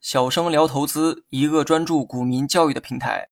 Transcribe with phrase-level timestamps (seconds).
[0.00, 3.28] 小生聊投资，一个专注股民教育的平台。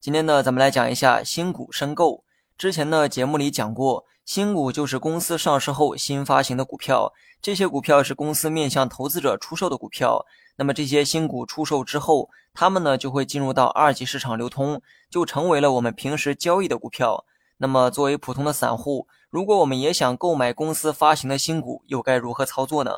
[0.00, 2.24] 今天呢，咱们来讲一下新股申购。
[2.56, 10.24] 之前呢，节目里讲过，新股就是公司上市后新发行的股票，这些股票是公司面向投资者出售的股票。
[10.56, 17.24] 那么这些新股出售之后，它们呢就会进入到二级市场流通，就成为了我们平时交易的股票。
[17.62, 22.90] 那么作为普通的散户，如果我们也想购买公司发行的新股，又该如何操作呢？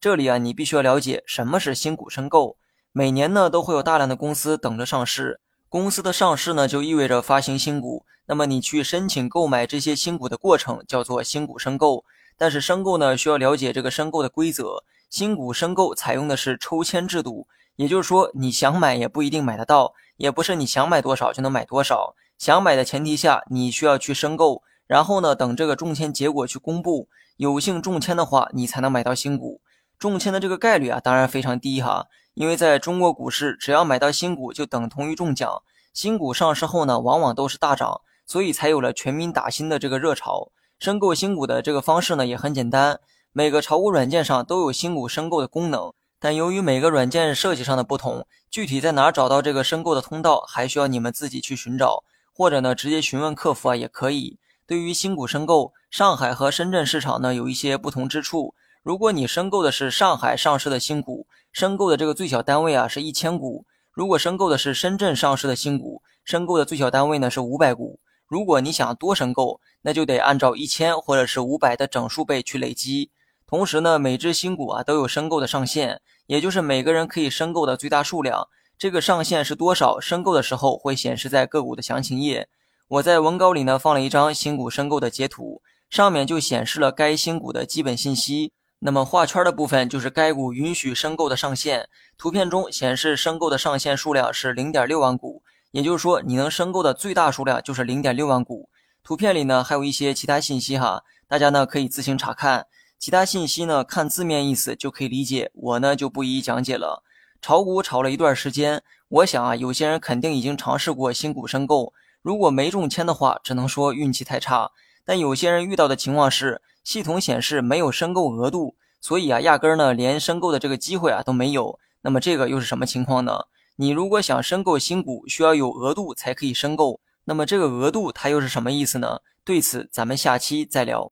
[0.00, 2.56] 这里啊，你必须要了解什么是新股申购。
[2.92, 8.06] 每年呢都会有大量的公司等着上市，公司的上市呢就意味着发行新股。
[8.26, 12.04] 那么你去申请购买这些新股的过程叫做新股申购。
[12.38, 14.84] 但是申购呢需要了解这个申购的规则。
[15.10, 22.14] 新股申购采用的是抽签制度，也就是说你想买也不一定买得到，也不是你想买多少就能买多少。
[22.42, 27.06] 想买的前提下，你需要去申购，然后呢等这个中签结果去公布，
[27.36, 29.60] 有幸中签的话，你才能买到新股。
[29.96, 35.62] 中签的这个概率啊，当然非常低哈，因为在中国股市，只要买到新股就等同于中奖。
[35.94, 40.50] 新股上市后呢，往往都是大涨，所以才有了全民打新的这个热潮。
[40.80, 42.98] 申购新股的这个方式呢，也很简单。
[43.32, 54.38] 每个炒股软件上都有新股申购的功能，但由于每个软件设计上的不同，具体在哪找到这个申购的通道，还需要你们自己去寻找，或者呢直接询问客服啊也可以。
[54.66, 58.54] 对于新股申购，上海和深圳市场呢有一些不同之处。
[58.82, 68.00] 如果你申购的是上海上市的新股，申购的这个最小单位啊是一千股；如果申购的是深圳上市的新股，申购的最小单位呢是五百股。
[68.26, 73.10] 如果你想多申购，那就得按照一千或者是五百的整数倍去累积。
[73.46, 78.48] 同时呢，每只新股啊都有申购的上限，也就是每个人可以申购的最大数量。
[78.82, 80.00] 这个上限是多少？
[80.00, 82.48] 申购的时候会显示在个股的详情页。
[82.88, 88.50] 我在文稿里呢放了一张新股申购的截图，上面就显示了该新股的基本信息。
[88.80, 91.88] 那么画圈的部分就是该股允许申购的上限。
[92.18, 98.68] 图片中显示申购的上限数量是零点六万股，也就是说你能申购的最大数量就是零点六万股。
[99.04, 102.66] 图片里呢还有一些其他信息哈，大家呢可以自行查看。
[102.98, 103.84] 其他信息呢？
[103.84, 107.04] 看字面意思就可以理解，我呢就不一一讲解了。
[107.42, 111.92] 炒股炒了一段时间，我想啊，有些人肯定已经尝试过新股申购，
[112.22, 114.70] 如果没中签的话，只能说运气太差。
[115.04, 121.80] 但有些人遇到的情况是，系统显示没有申购额度，所以啊，压根儿呢连申购的这个机会啊都没有。
[122.02, 123.40] 那么这个又是什么情况呢？
[123.74, 129.18] 你如果想申购新股，需要有额度才可以申购，那么这个额度它又是什么意思呢？
[129.44, 131.10] 对此咱们下期再聊。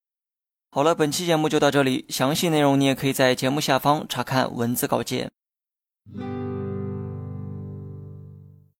[0.70, 5.32] 好了，本期节目就到这里，详细内容你也可以在节目下方查看文字稿件。
[6.16, 6.39] Mm-hmm.